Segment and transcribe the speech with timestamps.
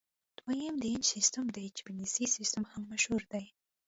[0.37, 3.45] دویم د انچ سیسټم دی چې په انګلیسي سیسټم هم مشهور دی.